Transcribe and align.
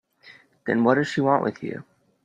Then 0.65 0.83
what 0.83 0.95
does 0.95 1.07
she 1.09 1.21
want 1.21 1.43
with 1.43 1.61
you? 1.61 1.83